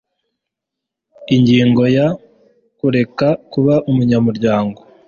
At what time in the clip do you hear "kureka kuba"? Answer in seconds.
2.79-3.73